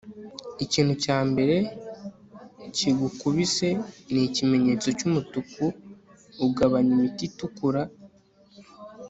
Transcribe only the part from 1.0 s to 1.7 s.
cya mbere